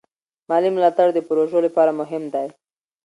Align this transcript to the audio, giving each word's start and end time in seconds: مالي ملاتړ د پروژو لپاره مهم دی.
مالي 0.49 0.69
ملاتړ 0.75 1.07
د 1.13 1.19
پروژو 1.27 1.59
لپاره 1.67 1.91
مهم 1.99 2.23
دی. 2.33 2.47